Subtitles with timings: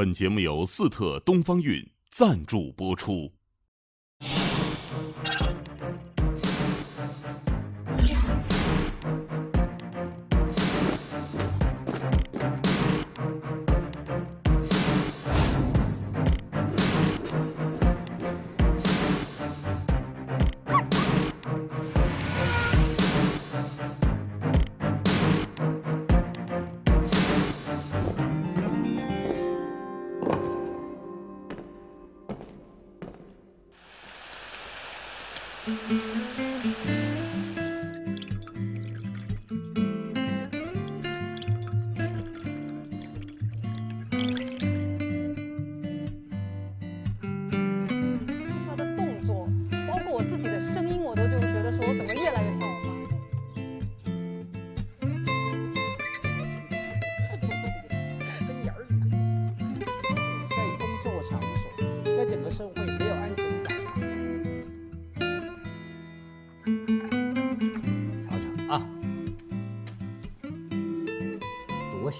[0.00, 3.30] 本节目由四特东方韵赞助播出。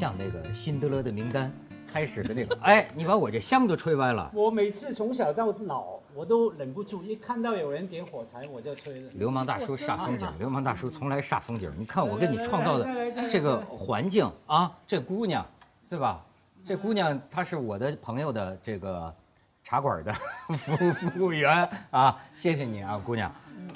[0.00, 1.52] 像那个辛德勒的名单
[1.86, 4.30] 开始的那个，哎，你把我这香都吹歪了。
[4.32, 9.10] 我每次从小到老，我都忍不住，一看到有人点火柴，我就吹了。
[9.12, 11.70] 流氓大叔煞风景，流氓大叔从来煞风景。
[11.76, 12.88] 你看我给你创造的
[13.28, 15.44] 这个环境啊，这姑娘，
[15.86, 16.24] 对吧？
[16.64, 19.14] 这姑娘她是我的朋友的这个
[19.62, 20.10] 茶馆的
[20.48, 23.30] 服服务员啊，谢谢你啊，姑娘。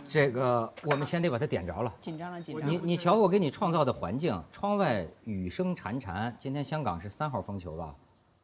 [0.07, 1.93] 这个我们先得把它点着了。
[2.01, 2.73] 紧张了，紧张了。
[2.73, 6.33] 你你瞧，我给你创造的环境，窗外雨声潺潺。
[6.39, 7.95] 今天香港是三号风球吧？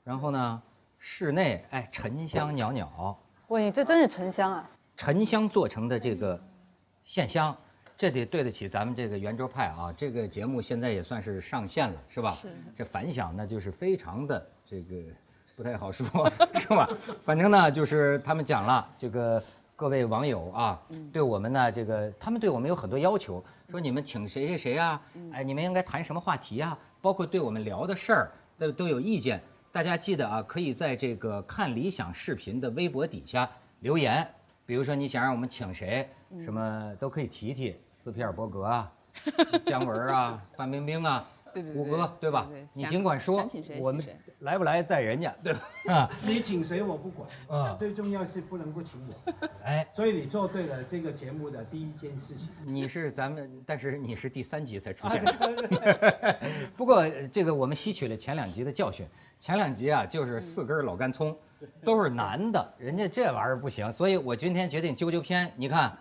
[0.02, 0.62] 然后呢，
[0.98, 3.16] 室内哎沉香袅袅，
[3.48, 4.70] 喂，这真是沉香啊！
[4.96, 6.40] 沉香做成的这个
[7.04, 7.56] 线香，
[7.96, 9.92] 这得对得起咱们这个圆桌派啊。
[9.96, 12.32] 这个节目现在也算是上线了，是吧？
[12.32, 14.96] 是这反响那，就是非常的这个
[15.56, 16.06] 不太好说，
[16.54, 16.88] 是吧？
[17.22, 19.42] 反正呢，就是他们讲了这个。
[19.80, 20.78] 各位网友啊，
[21.10, 25.00] 对我们呢，这个他们对我们有很多要求，说你们请谁谁谁啊，
[25.32, 26.78] 哎，你们应该谈什么话题啊？
[27.00, 29.40] 包括对我们聊的事儿，都都有意见。
[29.72, 34.28] 大家记得啊，可以在这个看理想视频的微博底下留言，
[34.66, 36.06] 比如说你想让我们请谁，
[36.44, 38.92] 什么都可以提提，斯皮尔伯格啊，
[39.64, 42.48] 姜文啊，范冰冰啊，对对对胡歌，对吧？
[42.72, 43.46] 你尽管说
[43.80, 44.04] 我们
[44.40, 45.60] 来不来在人家， 对吧？
[45.88, 49.32] 啊，你请谁我不管，嗯最重要是不能够请我。
[49.64, 52.48] 哎，所以你做对了这个节目的第一件事情。
[52.64, 55.24] 你是咱们，但是你是第三集才出啊现。
[56.76, 59.06] 不过呃这个我们吸取了前两集的教训，
[59.38, 61.36] 前两集啊就是四根老干葱，
[61.84, 65.50] 都是男的，人家这玩意儿不行，所以我今天决定揪揪偏。
[65.56, 65.96] 你看，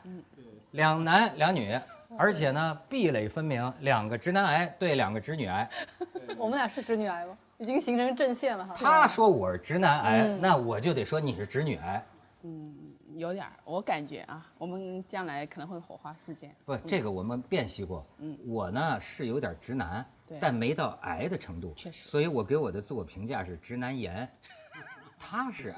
[0.71, 1.77] 两男两女，
[2.19, 5.69] 而且呢壁垒分明，两个直男癌对两个直女癌。
[6.37, 7.37] 我们俩是直女癌吗？
[7.57, 8.75] 已经形成阵线了哈。
[8.77, 12.05] 他说我是直男癌，嗯那我就得说你是直女癌。
[12.43, 12.75] 嗯
[13.15, 16.53] 有点儿，我感觉啊，我们将来可能会火花四溅。
[16.65, 18.05] 不，这个我们辨析过。
[18.17, 21.73] 嗯我呢是有点直男对，但没到癌的程度。
[21.77, 24.29] 确实所以我给我的自我评价是直男炎。
[25.17, 25.73] 他是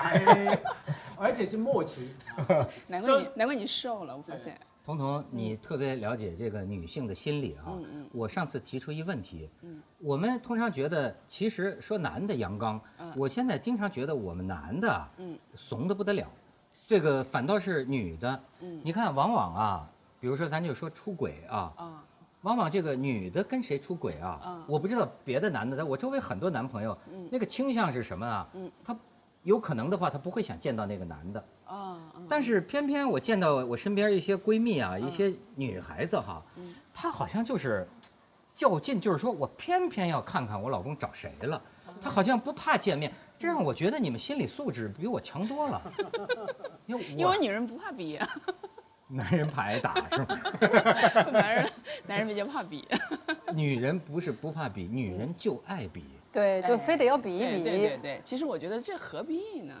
[0.00, 0.58] 癌，哎，
[1.16, 2.10] 而且是末期。
[2.88, 4.58] 难怪你，难怪你瘦了，我发现。
[4.86, 7.66] 彤彤，你特别了解这个女性的心理啊。
[7.66, 15.08] 嗯嗯我上次提出一问题，嗯我们通常觉得，其实说男的阳刚，嗯我现在经常觉得我们男的
[15.56, 16.28] 怂的不得了，
[16.86, 18.40] 这个反倒是女的。
[18.60, 22.04] 嗯你看，往往啊，比如说咱就说出轨啊，啊，
[22.42, 24.40] 往往这个女的跟谁出轨啊？
[24.46, 28.48] 嗯我不知道别的男的，但我周围很多男朋友，嗯那个倾向是什么啊？
[28.54, 28.96] 嗯他
[29.46, 32.26] 有可能的话，她不会想见到那个男的，啊，嗯。
[32.28, 36.74] 但是偏偏我见到我身边一些闺蜜啊，一些女孩子哈，嗯。
[36.92, 37.86] 她好像就是
[38.56, 41.94] 较劲，就是说我偏偏要看看我老公找谁了，嗯。
[42.00, 45.80] 她好像不怕见面，这让我觉得你们心理素质比我强多了。
[46.86, 48.18] 因为我因为女人不怕比，
[49.08, 50.26] 男人怕挨打是吗？
[51.32, 51.70] 男人
[52.06, 52.86] 男人比较怕比。
[53.54, 56.04] 女人不是不怕比，女人就爱比。
[56.32, 57.62] 对，就非得要比一对比。
[57.62, 59.74] 对对对，其实我觉得这何必呢？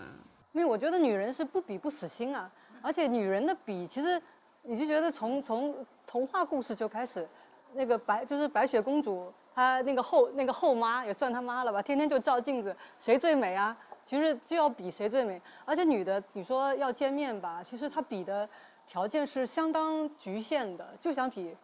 [0.52, 2.50] 因为我觉得女人是不比不死心啊，
[2.80, 4.20] 而且女人的比，其实
[4.62, 5.74] 你就觉得从从
[6.06, 7.28] 童话故事就开始，
[7.74, 13.76] 那个白就是白雪公主，她那个后那个后妈也算她妈了吧，天天就照镜子，谁最美啊？
[14.02, 18.48] 其实就要比谁最美，而且女的你说要见面吧，其实她比的
[18.86, 21.54] 条件是相当局限的，就想比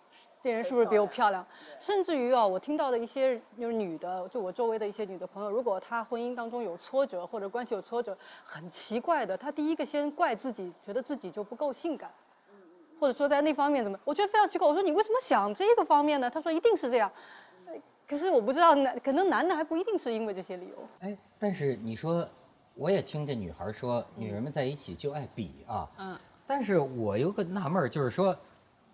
[0.41, 1.47] 这人是不是比我漂亮，
[1.79, 12.11] 甚至于啊，我听到的一些就是女的，就我周围的一些女的朋友，如果她婚姻当中有挫折或者关系有挫折，很奇怪的，她第一个先怪自己，觉得自己就不够性感，
[12.99, 14.67] 或者说在那方面怎么，我觉得非常奇怪。
[14.67, 16.29] 我说你为什么想这个方面呢？
[16.29, 17.11] 她说一定是这样。
[17.67, 17.75] 呃
[18.05, 20.87] 可是我不知道男，可能男的还不一定是因为这些理由。
[20.99, 22.29] 哎，但是你说，
[22.75, 25.89] 我也听这女孩说，女人们在一起就爱比啊。
[25.97, 26.19] 嗯
[26.55, 28.37] 但是我有个纳闷儿，就是说，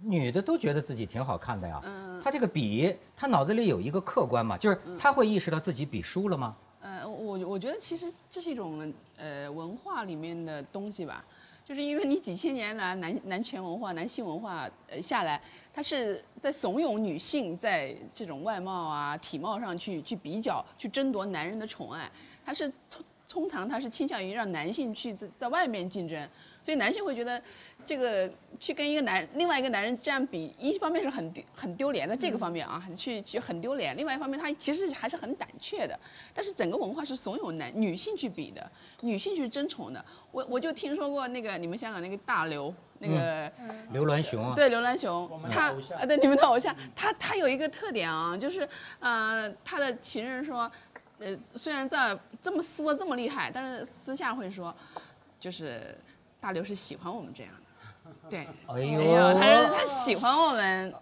[0.00, 1.81] 女的都觉得自己挺好看的呀。
[1.84, 6.56] 嗯她这个比，她脑子里有一个客观嘛，就是她会意识到自己比输了吗？
[6.81, 11.25] 呃，我我觉得其实这是一种呃文化里面的东西吧，
[11.64, 15.43] 就是因为你几千年来男男权文化、男性文化呃下来，
[15.75, 22.08] 它是在怂恿女性在这种外貌啊、体貌上去去比较、去争夺男人的宠爱，
[22.44, 26.28] 它是通通常它是倾向于让男性去在在外面竞争，
[26.62, 27.40] 所以男性会觉得
[27.84, 35.99] 这个去跟一个男另外一个男人这样比，一方面是很丢很丢脸的这个方面啊，去去很丢脸；另外一方面，他其实还是很胆怯的。
[36.34, 38.70] 但是整个文化是怂恿男女性去比的，
[39.00, 40.05] 女性去争宠的。
[40.31, 43.50] 我我就听说过那个你们香港那个大刘，那个、
[43.93, 48.69] 刘銮雄啊，对刘銮雄们，的他啊对你们的偶像，他他有一个特点啊，就是
[48.99, 50.70] 呃他的情人说，
[51.19, 54.75] 呃虽然在这么撕的这么厉害，但是私下会说，
[55.40, 55.96] 就是
[56.40, 57.52] 大刘是喜欢我们这样
[58.05, 58.40] 的，对。
[58.69, 60.94] 哎哎呦呦，他说他喜欢我们，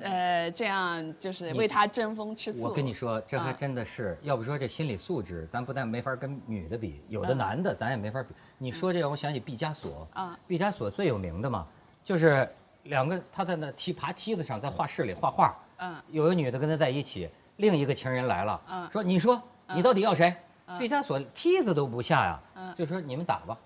[0.00, 2.64] 呃，这样就是为他争风吃醋。
[2.64, 8.28] 我跟你说，这还啊真的是，要不说这心理素质，咱不但没法跟女的比，有的嗯男的咱也没法比。
[8.58, 11.66] 你说这让我想起毕加索啊，毕加索最有名的嘛，
[12.04, 12.48] 就是
[12.84, 19.42] 两个他在那梯爬梯子上，在画室里画画，嗯有个女的跟他在一起，另一个情人来了，嗯说你说
[19.74, 20.34] 你到底要谁？
[20.78, 23.56] 毕加索梯子都不下呀，嗯就说你们打吧，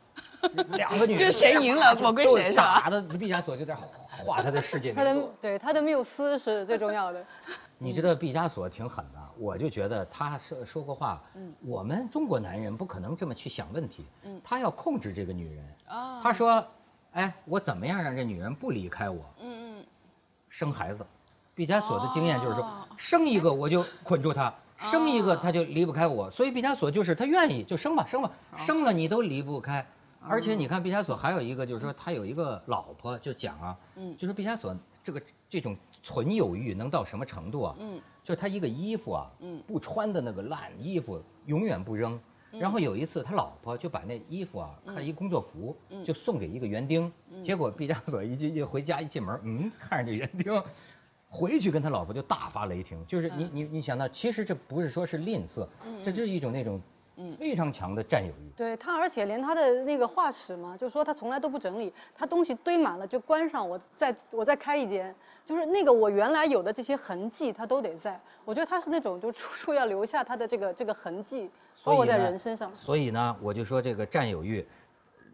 [0.76, 5.16] 两个女人就是谁赢了我归谁是吧打的毕加索就在画画他的世界他的。
[5.40, 7.24] 对他的缪斯是最重要的。
[7.78, 15.64] 你知道毕加索挺狠的，我就觉得他说说过话，嗯我们中国男人不可能这么去想问题，嗯他要控制这个女人。
[15.88, 16.64] 啊，他说，
[17.12, 19.24] 哎，我怎么样让这女人不离开我？
[19.40, 19.84] 嗯嗯
[20.48, 21.04] 生孩子。
[21.54, 26.30] 毕加索的经验就是说哦，生一个我就捆住他，生一个哦他就离不开我。
[26.30, 29.84] 所以毕加索就是他愿意就生吧，生吧，生了你都离不开。
[30.28, 37.76] 而且你看毕加索还有一个就是说他有一个老婆，就讲啊，嗯就是毕加索这个这种存有欲能到什么程度啊？
[37.78, 42.18] 嗯就是他一个衣服啊，嗯不穿的那个烂衣服永远不扔。
[42.52, 45.74] 然后有一次，他老婆就把那衣服啊，看一工作服，
[46.04, 47.10] 就送给一个园丁。
[47.42, 50.62] 结果毕加索一进一回家一进门，嗯，看着这园丁，
[51.30, 53.02] 回去跟他老婆就大发雷霆。
[53.06, 55.66] 就是你你你想到，其实这不是说是吝啬，
[56.04, 56.78] 这就是一种那种
[57.38, 58.50] 非常强的占有欲。
[58.56, 65.14] 对他，而且连他的那个画室嘛，就说他从来都不整理，他东西堆满了就关上，我再我再开一间，
[65.44, 68.20] 就是那个我原来有的这些痕迹，他都得在。
[68.44, 71.48] 我觉得他是那种就处处要留下他的这个这个痕迹，
[71.84, 72.74] 包括在人身上。
[72.74, 74.66] 所以呢，我就说这个占有欲，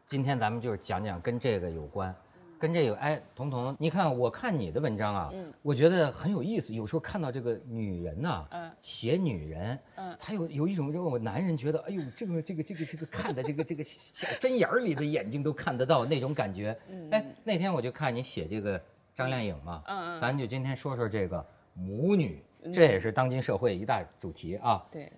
[0.06, 2.14] 今天咱们就是讲讲跟这个有关，
[2.58, 6.74] 跟这个哎，彤彤，你看我看你的文章啊，嗯我觉得很有意思。
[6.74, 16.76] 有时候看到这个女人呐、嗯写女人，嗯她有有一种让我男人觉得，哎呦，这个这个这个这个看的这个这个小针眼儿里的眼睛都看得到那种感觉。
[16.88, 18.80] 嗯哎，那天我就看你写这个
[19.14, 21.44] 张靓颖嘛，嗯嗯咱就今天说说这个
[21.74, 22.42] 母女，
[22.74, 24.84] 这也是当今社会一大主题啊。
[24.90, 25.12] 对，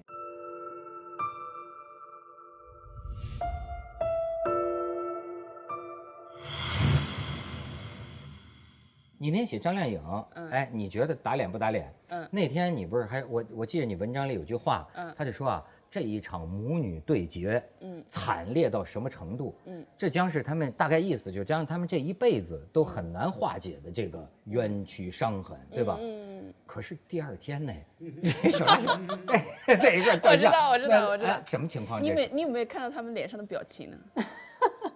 [9.22, 10.00] 你那天写张靓颖，
[10.34, 11.92] 嗯哎，你觉得打脸不打脸？
[12.08, 19.54] 嗯那天你不是还我我记得你文章里有句话，嗯他就说啊，这一场母女对决，嗯惨烈到什么程度？
[19.66, 25.98] 嗯，这将是他们大概意思，就将他们这一辈子都很难化解的这个冤屈伤痕，对吧？
[26.00, 27.74] 嗯，可是第二天呢，
[28.48, 29.00] 什么？
[29.66, 32.02] 哎，这一个我知道我知道我知道哎什么情况？
[32.02, 33.98] 你有没有你有没有看到他们脸上的表情呢？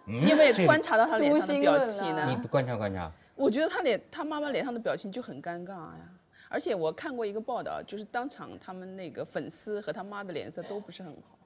[0.06, 2.24] 嗯 你有没有观察到他脸上的表情呢？
[2.40, 6.08] 你观察观察，我觉得他脸，他妈妈脸上的表情就很尴尬呀。
[6.48, 11.38] 而且我看过一个报道，就是当场他们那个粉丝和他妈的脸色都不是很好。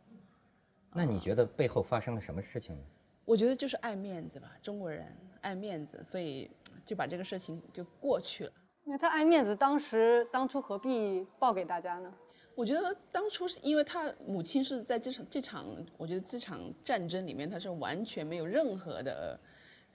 [0.92, 2.83] 那你觉得背后发生了什么事情呢？
[3.25, 5.07] 我觉得就是爱面子吧，中国人
[5.40, 6.50] 爱面子，所以
[6.85, 8.52] 就把这个事情就过去了。
[8.85, 12.12] 因为他爱面子，当时当初何必报给大家呢？
[12.54, 15.66] 我觉得当初是因为他母亲是在这场这场，
[15.97, 19.38] 我觉得这场战争里面，他是完全没有任何的，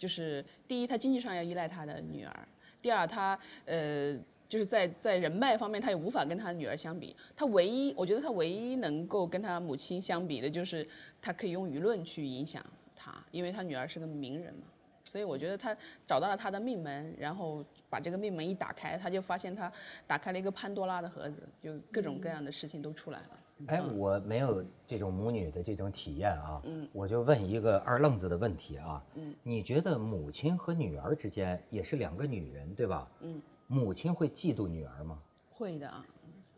[0.04, 2.34] 就是第一，他经济上要依赖他的女儿；
[2.82, 4.14] 第二，他呃，
[4.50, 7.16] 就是在在人脉方面，他也无法跟他女儿相比。
[7.38, 10.86] 他唯一，我觉得他唯一能够跟他母亲相比的，就是
[11.22, 12.62] 他可以用舆论去影响
[12.94, 14.64] 他，因为他女儿是个名人嘛。
[15.06, 15.74] 所以我觉得他
[16.06, 19.72] 找到了他的命门，然后把这个命门一打开，他就发现他
[20.06, 23.40] 打开了一个潘多拉的盒子，就各种各样的事情都出来了。
[23.68, 33.08] 哎，我没有这种母女的这种体验啊，嗯我就问一个二愣子的问题啊，嗯你觉得母亲和女儿之间也是两个女人对吧？
[33.22, 35.18] 嗯，母亲会嫉妒女儿吗？
[35.50, 36.06] 会的啊，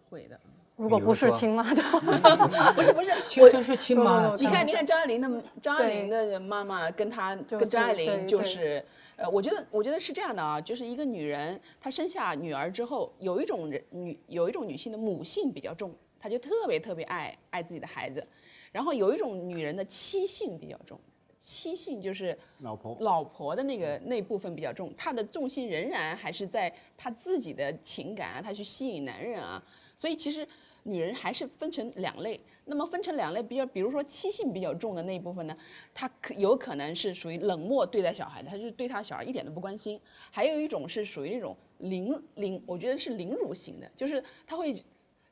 [0.10, 0.40] 会会的。
[0.78, 2.00] 如果不是亲妈的话，
[2.76, 8.84] 不是不是，亲这是亲妈你看，你看张爱玲的张爱玲的妈妈跟她就跟张爱玲就是，
[9.16, 15.94] 呃，我觉得我觉得是这样的啊，就是一个女人她生下女儿之后，有一种人女有一种女性的母性比较重，
[16.26, 18.28] 她就特别特别爱爱自己的孩子，
[18.72, 21.00] 然后有一种女人的妻性比较重，
[21.40, 29.64] 妻性就是老婆老婆的那个那部分比较重，她的重心仍然还是在她自己的情感啊，她去吸引男人啊，
[29.96, 30.48] 所以其实
[30.82, 32.40] 女人还是分成两类。
[32.68, 35.56] 那么分成两类，比较比如说妻性比较重的那一部分呢，
[35.94, 39.96] 她可有可能是属于冷漠对待小孩的，她就是对她小孩一点都不关心；
[40.32, 44.84] 还有一种是属于那种凌凌，我觉得是凌辱型的，就是她会。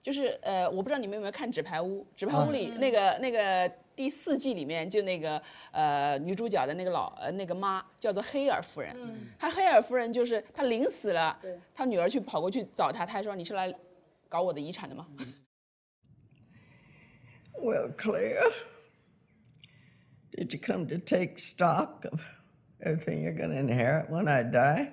[0.04, 2.02] 就是呃，我不知道你们有没有看《纸牌屋》？
[2.14, 5.42] 《纸牌屋》里那个那个第四季里面，就那个
[5.72, 8.94] 呃女主角的那个老呃那个妈叫做黑尔夫人。
[9.40, 11.40] 她黑尔夫人就是她临死了，
[11.74, 13.74] 她女儿去跑过去找她，她还说你是来
[14.28, 15.08] 搞我的遗产的吗
[17.54, 18.52] ？Well, Claire,
[20.32, 22.20] did you come to take stock of
[22.82, 24.90] everything you're going to inherit when I die?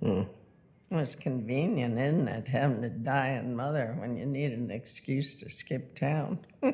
[0.00, 0.26] Hmm.
[0.90, 5.48] Well, it's convenient, isn't it, having a dying mother when you need an excuse to
[5.50, 6.38] skip town?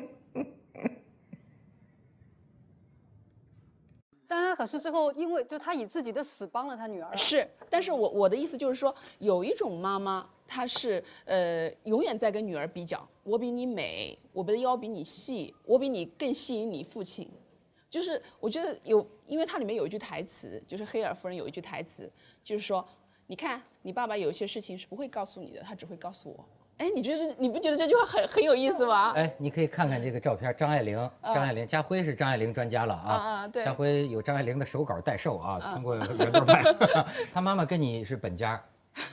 [4.27, 17.29] 但他可是最后因为就他以自己的死帮了他女儿啊，是，但是我我的意思就是说，有一种妈妈，她是呃永远在跟女儿比较，我比你美，我的腰比你细，我比你更吸引你父亲。
[17.89, 22.11] 就是我觉得有，因为它里面有一句台词，就是黑尔夫人有一句台词，
[22.43, 22.85] 就是说，
[23.27, 26.45] 你看你爸爸有一些事情是不会告诉你的，他只会告诉我。
[26.77, 29.13] 哎，你觉得你不觉得这句话很很有意思吗？
[29.15, 33.13] 哎，你可以看看这个照片，张爱玲，张爱玲，家辉是张爱玲专家了啊。
[33.13, 36.61] 啊啊对家辉有张爱玲的手稿代售啊，通过圆桌派。
[37.33, 38.61] 他妈妈跟你是本家，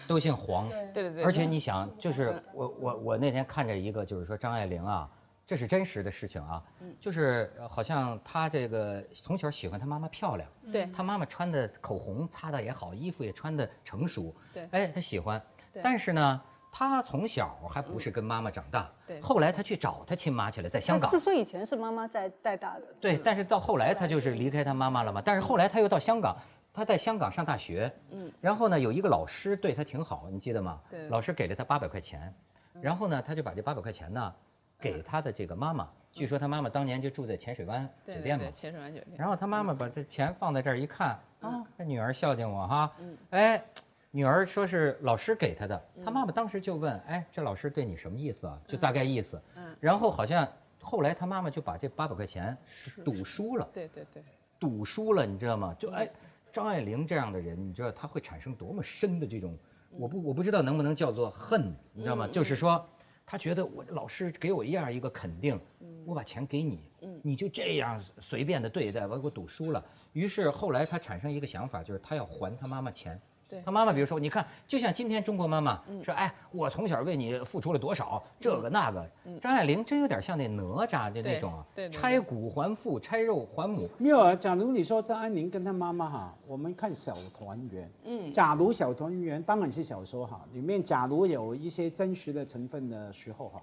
[0.08, 0.68] 都姓黄。
[0.92, 5.08] 对对对，而且你想，就是我我我那天看着一个，就是说张爱玲啊，
[5.52, 6.64] 这是真实的事情啊，
[6.98, 15.38] 就是呃好像他这个从小喜欢他妈妈漂亮，对他妈妈穿的口红擦的也好，衣服也穿的成熟，对哎，他喜欢
[15.70, 15.82] 对。
[15.82, 16.40] 但是呢，
[16.72, 21.20] 他从小还不是跟妈妈长大，对后来他去找他亲妈去了，在香港他四。
[21.20, 25.20] 岁以前是妈妈在带大的，对，但是到后来他就是离开他妈妈了嘛。
[25.22, 26.34] 但是后来他又到香港，
[26.72, 30.80] 他在香港上大学，嗯，然后呢有一个老师对他挺好，你记得吗？
[30.88, 32.34] 对老师给了他八百块钱，
[32.80, 34.34] 然后呢他就把这八百块钱呢
[34.82, 39.16] 给他的这个妈妈，据说他妈妈当年就住在浅水湾对对酒店嘛对，，浅水湾酒店。
[39.16, 43.62] 然后他妈妈把这钱放在这儿一看，啊，这女儿孝敬我哈，嗯哎，
[44.10, 48.58] 女儿说是老师给她的，他妈妈当时就问，哎，这老师对你什么意思啊？
[48.66, 50.46] 就大概意思，嗯然后好像
[50.80, 52.56] 后来他妈妈就把这八百块钱
[53.04, 54.22] 赌输了，对对对，
[54.58, 55.74] 赌输了，你知道吗？
[55.78, 56.08] 就哎，
[56.52, 59.56] 张爱玲这样的人，你知道她会产生多么深的这种，
[59.90, 62.28] 我不我不知道能不能叫做恨，你知道吗？
[62.30, 62.84] 就是说，
[63.32, 65.58] 她觉得我老师给我一样一个肯定，
[66.04, 66.78] 我把钱给你，
[67.22, 69.82] 你就这样随便的对待，我给我赌输了。
[70.12, 73.18] 于是后来他产生一个想法，就是他要还他妈妈钱。
[73.52, 79.06] 对她妈妈，比如说，你看，就像今天中国妈妈嗯说，哎，我从小为你付出了多少，这个那个。
[79.42, 83.86] 张爱玲真有点像那哪吒的那种啊嗯对对，对拆骨还父，拆肉还母。
[83.98, 93.62] 没有啊，假如你说张爱玲跟她妈妈哈，我们看《小团圆》，嗯，假如《小团圆》当然是小说哈，里面假如有一些真实的成分的时候哈，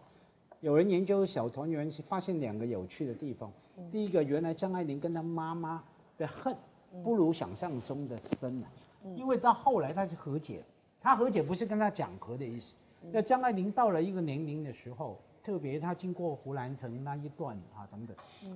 [0.59, 3.51] 有人研究《小团圆》是发现两个有趣的地方。
[3.91, 5.81] 第一个，原来张爱玲跟她妈妈
[6.17, 6.55] 的恨
[7.01, 8.67] 不如想象中的深啊，
[9.15, 10.63] 因为到后来他是和解，
[11.01, 12.73] 他和解不是跟他讲和的意思。
[13.11, 18.15] 那张爱玲到了一个年龄的时候，特别她经过湖南城那一段啊等等，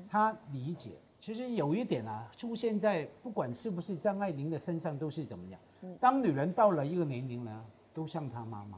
[0.09, 0.91] 她理解。
[1.21, 5.59] 其实有一点啊，出现在不管是不是张爱玲的身上都是怎么样。
[5.99, 8.77] 当女人到了一个年龄呢，都像她妈妈，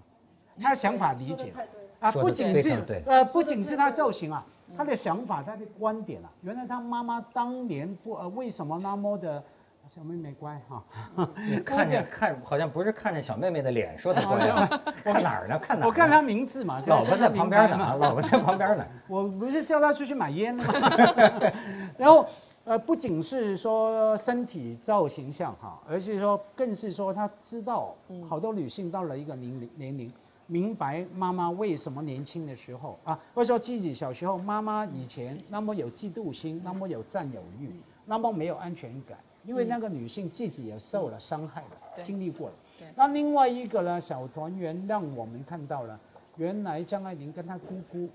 [0.61, 1.51] 她想法理解。
[1.99, 2.69] 啊，不仅是
[3.07, 4.45] 呃，不仅是她造型啊，
[4.77, 9.43] 她的想法、她的观点啊，原来她妈妈当年不呃为什么那么的
[9.87, 10.83] 小妹妹乖哈？
[11.47, 14.67] 你 看见看好像不是看着小妹妹的脸说的 乖啊，
[15.03, 15.59] 看哪儿呢？
[15.59, 15.87] 看哪儿？
[15.87, 17.93] 我看她名字嘛，老婆在旁边呢，嘛。
[17.95, 18.85] 老婆在旁边呢。
[19.07, 20.63] 我不是叫她出去买烟吗？
[21.97, 22.25] 然后
[22.63, 27.95] 呃，不仅是说身体造型像哈，而是说更是说她知道，
[28.27, 30.11] 好多女性到了一个年龄年龄，
[30.47, 37.69] 明白妈妈为什么年轻的时候啊，或者说自己小时候妈妈以前那么有嫉妒心，那么有占有欲，
[38.05, 39.15] 那么没有安全感，
[39.45, 42.03] 因为那个女性自己也受了伤害了，对。
[42.03, 42.55] 经历过了。
[42.79, 42.87] 对。
[42.95, 45.99] 那另外一个呢，小团圆让我们看到了，
[46.37, 48.09] 原来张爱玲跟她姑姑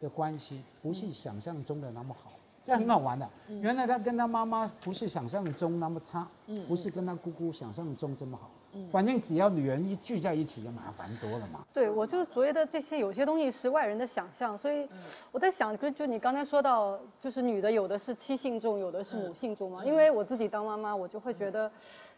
[0.00, 2.32] 的关系不是想象中的那么好，
[2.66, 3.28] 这很好玩的。
[3.48, 6.26] 原来她跟她妈妈不是想象中那么差，
[6.66, 8.50] 不是跟她姑姑想象中这么好。
[8.90, 11.64] 反正只要女人一聚在一起，就麻烦多了嘛。
[11.72, 14.88] 对，我就觉得这些有些东西是外人的想象，所以
[15.30, 19.84] 我在想，就就你刚才说到，就是女的有的是妻性重，有的是母性重嘛。
[19.84, 21.70] 因为我自己当妈妈，我就会觉得，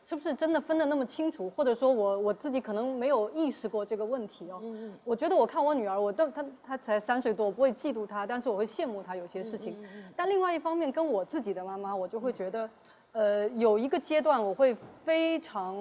[0.07, 1.51] 是不是真的分得那么清楚？
[1.51, 4.63] 或者说我我自己可能没有意识过这个问题哦。
[5.05, 9.77] 我觉得我看我女儿，我都她她才三岁多，我不会嫉妒她，但是我会羡慕她有些事情。
[10.15, 12.71] 但另外一方面，跟我自己的妈妈，我就会觉得。
[13.15, 15.77] 呃，有一个阶段我会非常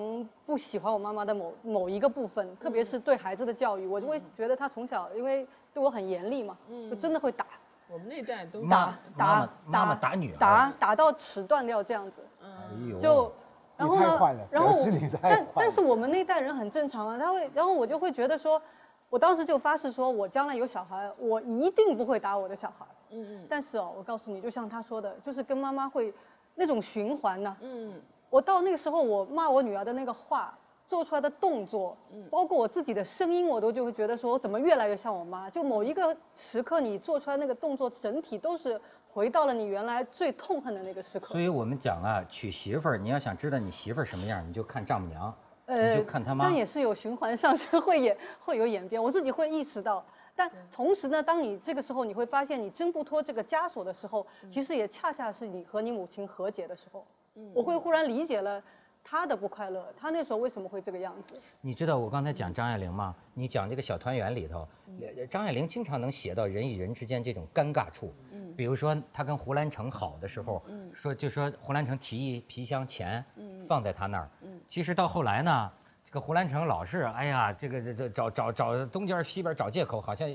[0.46, 6.56] 不喜欢我妈妈的某某一个部分，特别是对孩子的教育，我就会觉得她从小因为对我很严厉嘛，
[6.88, 7.48] 就真的会打，
[7.92, 12.48] 我们那代都打打打妈妈妈打女儿，打打到齿断掉这样子，哎
[12.92, 13.32] 呦，就
[13.75, 14.72] 然后呢太坏了，然后
[15.20, 18.62] 但但是我们那一代人很正常啊，他会，然后我就会觉得说，
[19.10, 22.86] 我当时就发誓说，我将来有小孩，我一定不会打我的小孩。
[23.10, 23.48] 嗯嗯。
[23.50, 26.13] 但是哦，我告诉你，就像他说的，就是跟妈妈会
[26.55, 30.57] 那种循环呢、嗯我到那个时候，我骂我女儿的那个话，
[30.88, 31.95] 做出来的动作，
[32.31, 35.48] 包括我自己的声音，我都就会觉得说，我怎么越来越像我妈？
[35.51, 38.81] 就某一个时刻，你做出来那个动作，整体都是
[39.12, 41.39] 回到了你原来最痛恨的那个时刻所。
[41.39, 45.31] 以我们讲啊，娶媳妇儿，你要想知道你媳妇儿什么样，你就看丈母娘，
[45.67, 46.55] 呃你就看他妈但。
[46.55, 50.03] 也是有循环上升， 会演会有演变，我自己会意识到。
[50.36, 57.06] 但同时呢，当你这个时候，你会发现你挣不脱这个枷锁的时候，其实也恰恰是你和你母亲和解的时候。
[57.54, 58.62] 我会忽然理解了
[59.04, 61.40] 她的不快乐，她那时候为什么会这个样子。
[61.62, 63.16] 你知道我刚才讲张爱玲吗？
[63.34, 64.68] 你讲这个小团圆里头，
[65.02, 68.13] 呃张爱玲经常能写到人与人之间这种尴尬处。
[68.32, 75.72] 嗯，比如说她跟胡兰成好的时候，嗯，说就说胡兰成提议皮箱钱，嗯，放在他那儿，嗯，其实到后来呢，
[76.13, 80.29] 这个胡兰成老是哎呀，这个这这找找找东边西边找借口，好像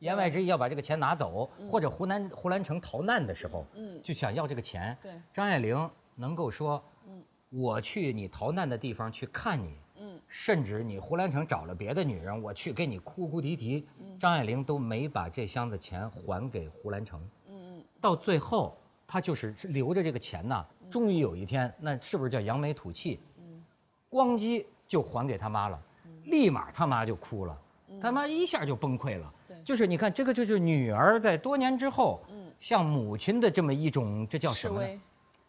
[0.00, 4.98] 言外之意要把这个钱拿走，或者胡兰胡兰成逃难的时候，嗯，就想要这个钱。
[5.00, 5.12] 对。
[5.32, 13.86] 张爱玲能够说，嗯，我去你逃难的地方去看你，嗯，甚至你胡兰成找了别的女人，我去给你哭哭啼啼，
[14.18, 23.20] 张爱玲都没把这箱子钱还给胡兰成，嗯嗯，到最后她就是留着这个钱呐，终于有一天，那是不是叫扬眉吐气？
[23.38, 23.62] 嗯，
[24.10, 25.80] 咣叽就还给他妈了，
[26.24, 27.56] 立马他妈就哭了，
[28.02, 29.32] 他妈一下就崩溃了。
[29.64, 35.00] 就是你看，这个就是女儿在多年之后，嗯，向母亲的这么一种，这叫什么呢？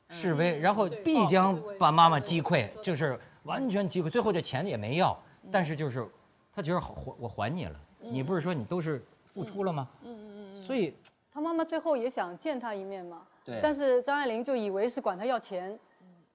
[0.09, 4.11] 示威，然后必将把妈妈击溃，就是完全击溃。
[4.11, 5.17] 最后这钱也没要，
[5.51, 6.07] 但是就是
[6.53, 9.87] 他觉得好还我还你了，你不是说你都是付出了吗？
[10.03, 10.63] 嗯嗯嗯。
[10.63, 10.93] 所以
[11.33, 15.79] 他妈妈最后也想见他一面嘛，对但是张爱玲就以为是管他要钱，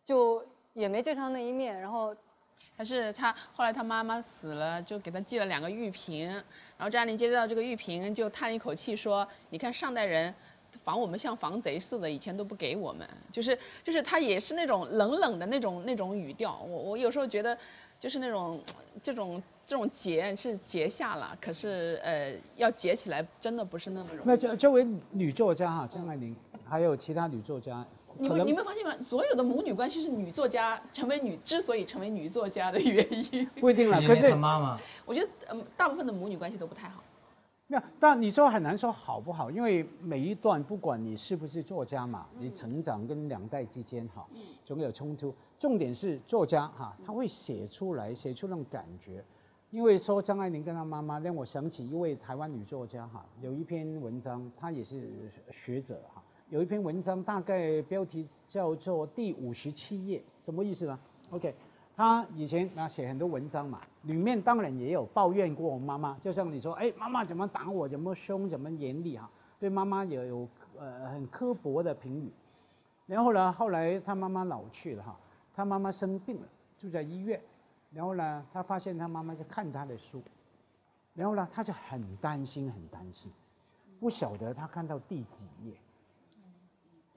[0.04, 2.12] 就也没见上那一面，然后
[2.76, 10.34] 但是他后来他妈妈死了，就给他寄了两个玉瓶，然后张爱玲接到这个玉瓶，就叹了一口气说：“你看上代人
[10.84, 16.58] 防我们像防贼似的，以前都不给我们。”就是就是他也是那种冷冷的那种那种语调。
[16.58, 17.56] 我我有时候觉得，
[17.98, 18.62] 就是那种
[19.02, 24.22] 这种这种结是结下了，可是呃要结起来真的不是那么容易。
[24.28, 26.36] 那这这位女作家哈，张爱玲
[26.68, 27.82] 还有其他女作家，
[28.18, 28.94] 你你没有发现吗？
[29.02, 33.46] 所有的母女关系是女作家成为女之所以成为女作家的原因。
[33.61, 34.00] 不一定了。
[34.02, 37.02] 可是妈妈我觉得嗯，大部分的母女关系都不太好。
[37.68, 44.26] 没有，但你说很难说好不好，因为每一段不管你是不是作家嘛，嗯你成长跟两代之间哈，
[44.64, 45.35] 总有冲突。
[45.59, 49.24] 重点是作家哈，他会写出来，写出那种感觉。
[49.70, 55.11] 因为说张爱玲跟她妈妈，让我想起一位台湾女作家哈，有一篇文章，她也是
[55.50, 60.96] 学者哈，有一篇文章大概标题叫做《第五十七页》，什么意思呢
[61.30, 61.52] ？OK，
[61.96, 69.28] 他以前啊写很多文章嘛，里面当然也有抱怨过我妈妈，就像你说，哎，妈妈怎么打我，怎么凶，怎么严厉哈，
[69.59, 72.30] 对妈妈也有呃很刻薄的评语。
[73.06, 75.18] 然后呢，后来他妈妈老去了哈，
[75.52, 76.46] 他妈妈生病了，
[76.78, 77.40] 住在医院。
[77.90, 80.22] 然后呢，他发现他妈妈在看他的书，
[81.12, 83.32] 然后呢，他就很担心，很担心，
[83.98, 85.72] 不晓得他看到第几页。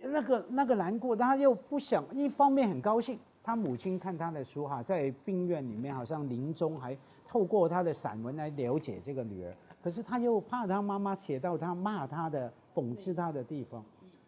[0.01, 13.83] 那个那个难过，他又不想，一方面很高兴，他母亲看他的书哈，在病院里面好像临终还透过他的散文来了解这个女儿，可是他又怕他妈妈写到他骂他的、讽刺他的地方。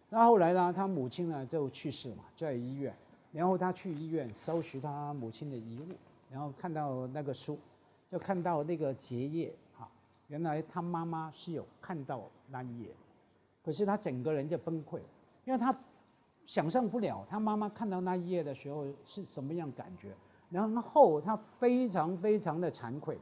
[0.09, 2.93] 那后来呢，他母亲呢就去世嘛，在医院，
[3.31, 5.93] 然后他去医院收拾他母亲的遗物，
[6.29, 7.57] 然后看到那个书，
[8.11, 9.87] 就看到那个结页哈，
[10.27, 12.89] 原来他妈妈是有看到那一页，
[13.63, 14.99] 可是他整个人就崩溃，
[15.45, 15.75] 因为他
[16.45, 20.09] 想象不了他妈妈看到那一页的时候是什么样感觉，
[20.49, 23.17] 然后他非常非常的惭愧，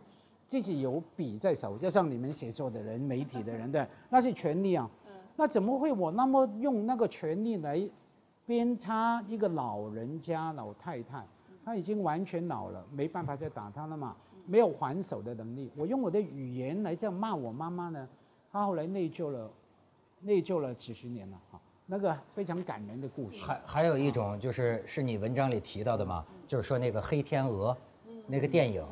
[0.47, 4.89] 自己有笔在手，就像你们写作的人、媒体的人的，那是权利啊。
[5.35, 7.89] 那怎么会我那么用那个权利来
[8.45, 11.25] 鞭挞一个老人家、老太太？
[11.63, 14.15] 她他已经完全老了，没办法再打他了嘛，
[14.47, 15.71] 没有还手的能力。
[15.77, 18.09] 我用我的语言来这样骂我妈妈呢，
[18.51, 19.51] 他后来内疚了，
[20.21, 23.43] 内疚了几十年了哈，那个非常感人的故事。
[23.43, 27.75] 还还有一种就是是你文章里提到的嘛，就是说那个黑天鹅，
[28.27, 28.85] 那个电影，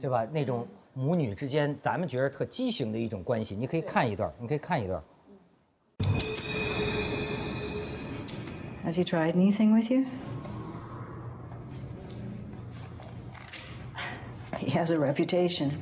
[0.00, 0.24] 对吧？
[0.26, 5.02] 那种母女之间，咱们觉得特畸形的一种关系，你可以看一段，你可以看一段。
[8.84, 10.04] Has he tried anything with you?
[14.56, 15.72] He has a reputation.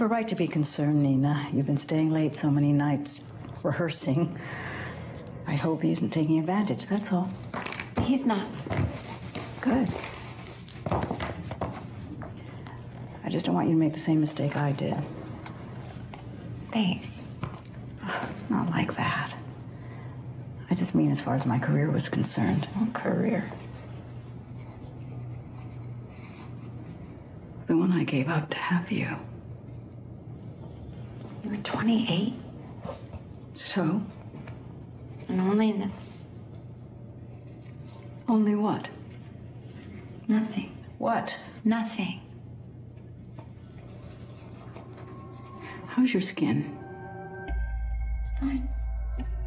[0.00, 1.46] Have a right to be concerned, Nina.
[1.52, 3.20] You've been staying late so many nights
[3.62, 4.38] rehearsing.
[5.46, 7.30] I hope he isn't taking advantage, that's all.
[8.00, 8.48] He's not.
[9.60, 9.90] Good.
[10.86, 11.04] I
[13.28, 14.96] just don't want you to make the same mistake I did.
[16.72, 17.24] Thanks.
[18.48, 19.34] Not like that.
[20.70, 22.66] I just mean as far as my career was concerned.
[22.72, 23.52] What career?
[27.66, 29.14] The one I gave up to have you.
[31.50, 32.32] You were 28
[33.56, 34.00] So,
[35.28, 35.90] and only in the.
[38.28, 38.86] only what?
[40.28, 40.76] Nothing.
[40.98, 41.34] What?
[41.64, 42.20] Nothing.
[45.88, 46.78] How's your skin?
[47.48, 48.68] It's fine.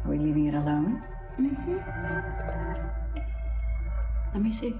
[0.04, 1.02] Are we leaving it alone?
[1.40, 1.78] Mm-hmm.
[4.34, 4.74] Let me see.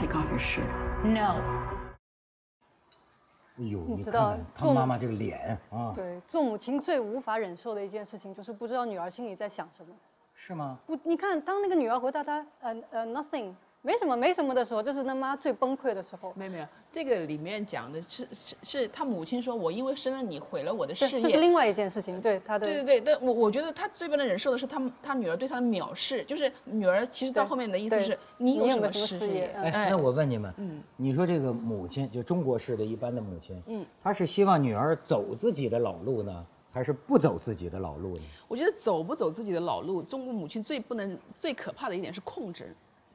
[0.00, 1.04] Take off your shirt.
[1.04, 1.78] No.
[3.62, 9.94] 你知道做妈妈这个脸啊，对，做母亲最无法忍受的一件事情，就是不知道女儿心里在想什么。
[10.34, 10.78] 是吗？
[10.86, 16.32] 不，你看，当那个女儿回答她，呃呃，nothing，没什么，没什么的时候，就是他妈最崩溃的时候。
[16.36, 21.20] 没有没有，这个里面讲的是是是他母亲说，我因为生了你毁了我的，事业。
[21.20, 22.20] 这是另外一件事情。
[22.20, 38.22] 对他的，对对对，但我我觉得他最不能忍受的是他他女儿对他的藐视，就是女儿其实到后面的意思是你有什么事事业嗯哎，那我问你们，嗯你说这个母亲，就中国式的一般的母亲，嗯，她是希望女儿走自己的老路呢，还是不走自己的老路呢？
[38.46, 42.72] 我觉得走不走自己的老路，中国母亲最不能、最可怕的一点是控制，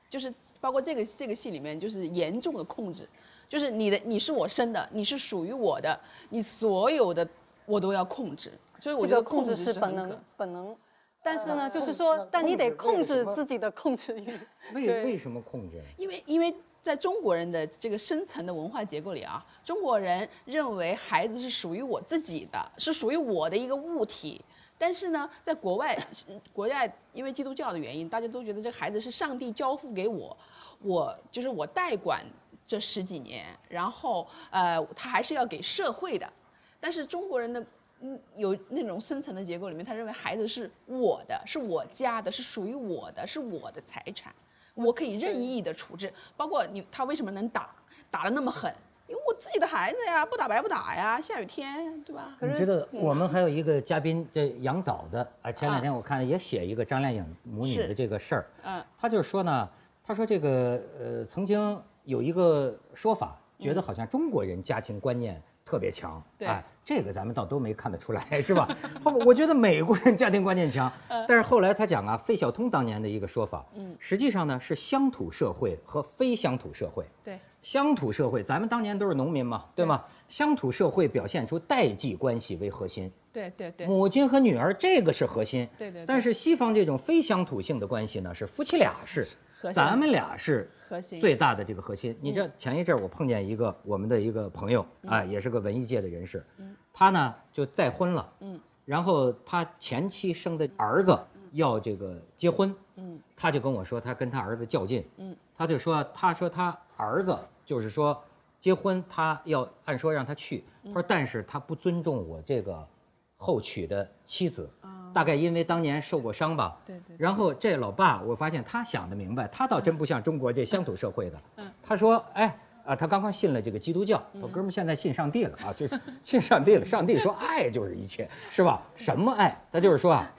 [0.09, 3.07] 就是包括这个这个戏里面，就是严重的控制，
[3.49, 7.27] 就是你的你是我生的，你是属于我的，你所有的
[7.65, 10.75] 我都要控制，所以我觉得控制是是本能，本能。
[11.21, 14.39] 但是呃呢，就是说，但你得控制自己的控制欲。
[14.73, 15.81] 为为什么控制？
[15.97, 24.39] 因为因为在中国人的这个深层的文化结构里啊，中国人认为孩子是属于我自己的，是属于我的一个物体。
[24.77, 25.97] 但是呢，在国外，
[26.53, 30.35] 国外因为基督教的原因，大家都觉得这孩子是上帝交付给我，
[30.81, 32.23] 我就是我代管
[32.65, 36.31] 这十几年，然后呃，他还是要给社会的。
[36.79, 37.65] 但是中国人的
[38.01, 44.31] 嗯有那种深层的结构里面，他认为孩子是我的，是我家的，是属于我的，是我的财产，
[44.75, 46.13] 我可以任意的处置。
[46.35, 47.75] 包括你他为什么能打，
[48.11, 48.71] 打得那么狠？
[49.07, 52.37] 因为我自己的孩子呀，不打白不打呀，下雨天对吧？
[52.41, 58.83] 你知道我们还有一个嘉宾，这杨早的啊，前两天我看也写一个张靓颖母女的这个事儿，嗯。
[58.97, 59.69] 他就是说呢，
[60.03, 68.65] 他说这个呃，曾经有一个说法，觉得好像中国人家庭观念特别强，对哎，这个咱们倒都没看得出来，是吧？
[69.03, 70.89] 后我觉得美国人家庭观念强，
[71.27, 77.03] 但是后来他讲啊，费孝通当年的一个说法，嗯实际上呢是乡土社会和非乡土社会。
[77.25, 80.01] 对，乡土社会，咱们当年都是农民嘛，对吗？
[80.29, 85.67] 乡土社会表现出代际关系为核心，对对对，母亲和女儿这个是核心。
[85.77, 89.27] 对对对但是西方这种非乡土性的关系呢，是夫妻俩是
[89.59, 92.15] 核心咱们俩是核心最大的这个核心。
[92.21, 96.45] 你知道前一阵儿我碰见一个我们的一个朋友啊，也是个文艺界的人士，
[96.93, 101.17] 他呢就再婚了，嗯，然后他前妻生的儿子
[101.53, 108.23] 要这个结婚，嗯，他就跟我说他跟他儿子较劲，嗯，他就说他说他儿子就是说
[108.59, 112.87] 结婚他要按说让他去，他说但是他不尊重我这个
[113.35, 114.69] 后娶的妻子，
[115.13, 122.59] 大概因为当年受过伤吧，对对然后这老爸我发现他想的明白，他倒真不像中国这乡土社会的，嗯他说哎。
[122.87, 126.85] 啊，他刚刚信了这个基督教，我哥们儿现在信上帝了啊，就是 信上帝了。
[126.85, 128.81] 上帝说爱就是一切，是吧？
[128.95, 129.61] 什么爱？
[129.73, 130.31] 他就是说啊，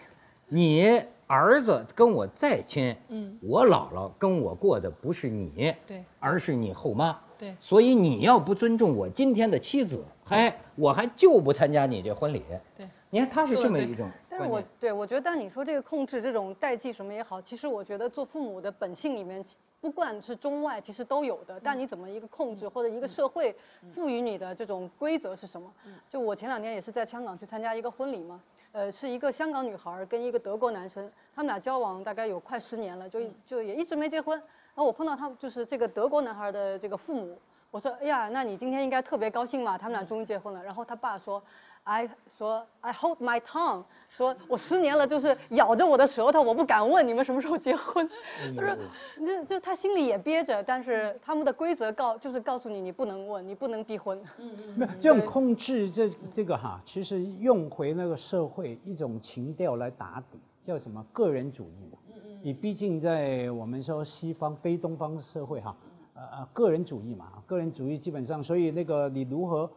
[0.48, 7.18] 你儿子跟我再亲，嗯我姥姥跟我过的不是你，对而是你后妈。
[7.37, 12.42] 对所以你要不尊重我今天的妻子，嘿，我还就不参加你这婚礼。
[12.78, 14.62] 对，你看他是这么一种但是我。
[14.79, 19.44] 对我觉得，但你说这个控制这种代际什么也好，其实我觉得做父母的本性里面，
[19.81, 21.59] 不管是中外，其实都有的。
[21.61, 23.55] 但你怎么一个控制，或者一个社会
[23.90, 25.72] 赋予你的这种规则是什么？
[26.09, 28.40] 就我前两天也是在香港去参加一个婚礼嘛，
[28.72, 34.38] 呃，是一个香港女孩儿跟一个德国男生，他们俩交往大概有快十年了，就就也一直没结婚。
[34.38, 37.37] 然后我碰到他，就是这个德国男孩儿的这个父母，
[37.70, 40.62] 我说，哎呀，那你今天应该特别高兴嘛，他们俩终于结婚了。
[40.62, 41.42] 然后他爸说。
[41.85, 48.07] I 说 I hold my tongue，说我十年了就是咬着我的舌头，我不敢问你们什么时候结婚。
[48.54, 48.76] 他说，
[49.24, 54.22] 就就他心里也憋着，但是他们的规则告就是告诉你你不能问，你不能逼婚。
[54.37, 61.98] 嗯没有这种控制这这个哈，其实用回那个社会一种情调来打底，叫什么个人主义嘛。
[62.09, 62.40] 嗯嗯。
[62.42, 65.74] 你毕竟在我们说西方非东方社会哈，
[66.18, 69.70] 呃呃个人主义嘛，个人主义基本上，所以那个你如何？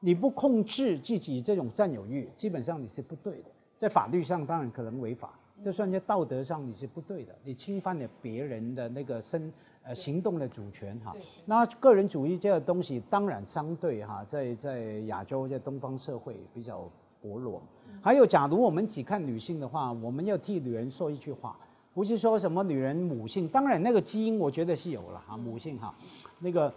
[0.00, 3.50] 你不控制自己这种占有欲，基本上你是不对的。
[3.78, 5.32] 在法律上当然可能违法，
[5.64, 9.50] 就算在道德上你是不对的，你侵犯了别人的那个身
[9.82, 11.16] 呃行动的主权哈。
[11.46, 16.88] 那个人主义这个东西当然相对哈，在在亚洲在东方社会比较
[17.22, 17.60] 薄弱。
[18.02, 21.58] 还有，假如我们只看女性的话，我们要替女人说一句话，
[21.96, 25.94] 不是说什么女人母性，当然那个基因我觉得是有了哈，母性哈，
[26.40, 26.70] 那个。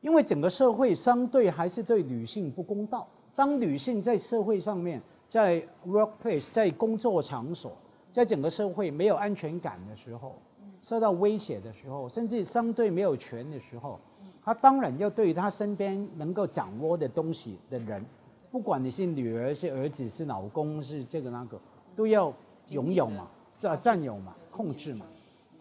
[0.00, 3.06] 因为整个社会相对还是对女性不公道。
[3.36, 7.70] 当女性在社会上面，在 workplace，在工作场所，
[8.10, 10.34] 在整个社会没有安全感的时候，
[10.82, 13.96] 受到威胁的时候，甚至相对没有权的时候，
[14.44, 18.04] 她当然要对她身边能够掌握的东西的人，
[18.50, 21.60] 不管你是女儿、是儿子、是老公、是这个那个，
[21.94, 22.34] 都要
[22.70, 25.06] 拥有嘛，是啊，占有嘛，控制嘛，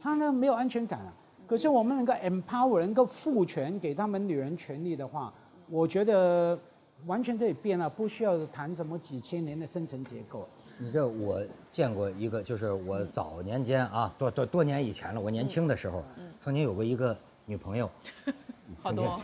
[0.02, 1.14] 他呢没有安全感啊。
[1.46, 5.34] 可是我们能够 empower，能够赋权给他们女人权利的话，
[5.70, 6.58] 我觉得
[7.06, 10.48] 完全可以变了，不需要谈什么几千年的生存结构。
[10.80, 16.04] 你这我见过一个，就是我早年间啊，多多多年以前了，我年轻的时候，
[16.40, 17.90] 曾经有过一个女朋友。
[18.82, 19.20] 好多。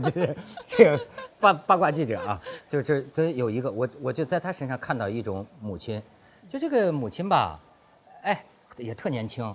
[0.00, 1.00] 就是这个
[1.40, 6.00] 八八卦记者啊，就这这有一个我我就在她身上看到一种母亲，
[6.48, 7.58] 就这个母亲吧，
[8.26, 8.44] 哎，
[8.76, 9.54] 也特年轻。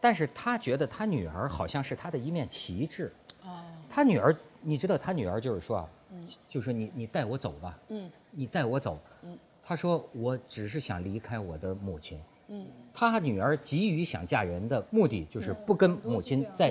[0.00, 3.12] 但是他觉得他女儿好像是他的一面旗帜。
[3.42, 3.62] 哦。
[3.88, 5.88] 他女儿，你知道他女儿就是说啊，
[6.48, 7.78] 就说你你带我走吧。
[7.88, 8.10] 嗯。
[8.32, 8.98] 你带我走。
[9.22, 9.38] 嗯。
[9.62, 12.20] 他说我只是想离开我的母亲。
[12.48, 12.66] 嗯。
[12.92, 16.68] 他女儿急于想嫁人的目的就是不跟母亲在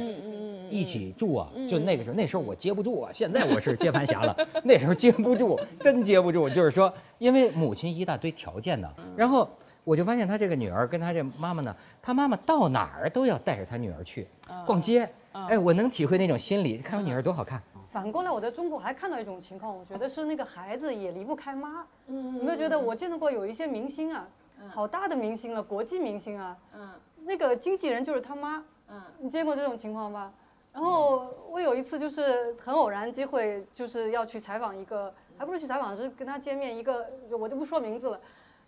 [0.70, 1.50] 一起住啊。
[1.70, 3.12] 就那个时候，那时候我接不住啊。
[3.14, 4.36] 现在我是接盘侠了。
[4.66, 6.50] 那时候接不住，真接不住。
[6.50, 8.94] 就是说，因为母亲一大堆条件呢。
[9.16, 9.50] 然后。
[9.88, 14.28] 我就发现他这个女儿跟他这妈妈呢，他妈妈到哪儿都要带着他女儿去
[14.66, 15.10] 逛街。
[15.32, 16.80] 哎，我能体会那种心理。
[16.80, 17.64] 看我女儿多好看。
[17.90, 21.88] 反过来，我在中国还看到一种情况，我觉得是那个孩子也离不开妈。
[22.08, 24.28] 嗯，有没有觉得我见到过有一些明星啊，
[24.68, 26.90] 好大的明星了，国际明星啊，嗯，
[27.24, 28.62] 那个经纪人就是他妈。
[28.90, 30.34] 嗯，你见过这种情况吧？
[30.74, 37.08] 然后我有一次就是很偶然机会，就是要去采访一个，还不是去采访，是跟他见面一个，
[37.40, 38.20] 我就不说名字了。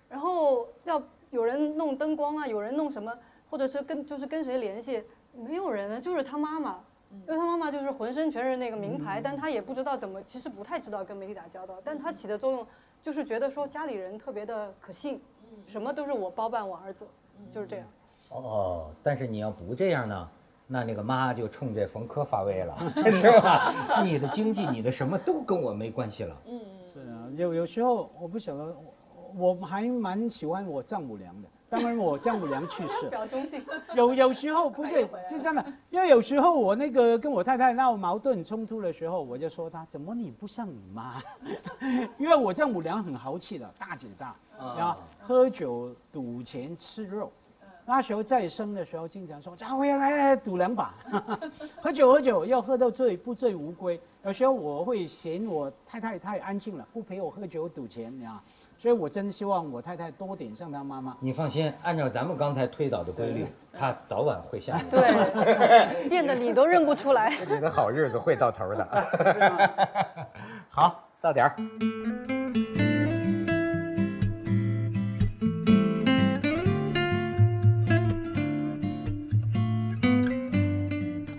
[0.09, 3.13] 然后要有人弄灯光啊，有人弄什么，
[3.49, 6.79] 或者是跟就是跟谁联系，没有人呢，就是他妈妈，
[7.27, 12.65] 因为他妈妈就是浑身全是那个名牌，但他也不知道怎么，其实不太知道跟媒体打交道，但他起的作用
[13.01, 15.21] 就是觉得说家里人特别的可信，
[15.67, 17.07] 什么都是我包办我儿子，
[17.51, 17.85] 就是这样。
[18.31, 20.29] 哦，但是你要不这样呢，
[20.65, 22.75] 那那个妈就冲这冯科发威了，
[23.11, 24.01] 是吧？
[24.03, 26.35] 你的经济，你的什么都跟我没关系了。
[26.45, 26.59] 嗯，
[26.91, 28.75] 是啊，有有时候我不晓得。
[29.37, 33.63] 我还蛮喜欢我丈母娘的，当然我丈母娘去世， 表忠心。
[33.93, 41.21] 有有时候不是是真的，因为有时候我那个跟我太太闹矛盾冲突的时候，我就说她怎么你不像你妈？
[42.17, 47.31] 因为我丈母娘很豪气的，大姐大，啊，喝酒赌钱吃肉，
[47.85, 50.93] 那时候再生的时候经常说家辉来来赌两把，
[51.81, 53.99] 喝酒喝酒要喝到醉不醉无归。
[54.25, 58.39] 有时候我会嫌我太太太安静了，不陪我喝酒赌钱，你知道。
[58.81, 61.17] 所以，我真希望我太太多点像她妈妈。
[61.19, 63.45] 你放心，按照咱们刚才推导的规律，
[63.77, 64.89] 她早晚会像你。
[64.89, 67.29] 对， 变得你都认不出来。
[67.45, 68.87] 你的好日子会到头的。
[70.71, 71.55] 好，到点儿。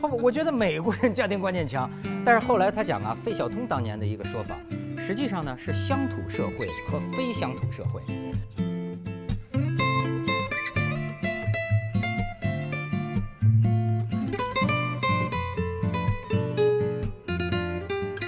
[0.02, 1.90] 后，我觉得美国人家庭观念强，
[2.22, 4.54] 但是后来他讲啊，费孝通当年的一个说法。
[5.10, 8.00] 实际上呢，是乡土社会和非乡土社会。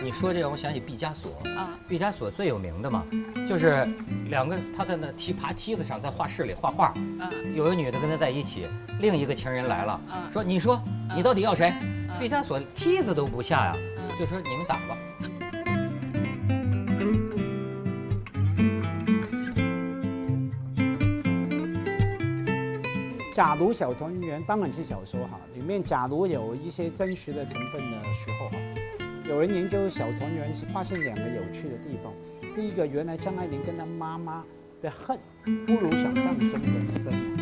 [0.02, 1.78] 你说这个，我想起毕加索啊。
[1.88, 3.06] 毕加索最有名的嘛，
[3.48, 3.86] 就是
[4.28, 6.92] 两个他在那梯爬梯子上，在画室里画画。
[6.96, 7.54] 嗯。
[7.54, 8.66] 有个女的跟他在一起，
[8.98, 10.00] 另一个情人来了，
[10.32, 10.82] 说：“你说
[11.14, 11.72] 你到底要谁？”
[12.18, 13.76] 毕加索梯子都不下呀，
[14.18, 14.98] 就说：“你们打吧。”
[23.34, 28.56] 假如小团圆当然是小说哈，里面假如有一些真实的成分的时候哈，
[29.26, 32.12] 有人研究小团圆是发现两个有趣的地方。
[32.54, 34.44] 第一个，原来张爱玲跟她妈妈
[34.82, 35.18] 的恨
[35.66, 37.41] 不如想象中的深。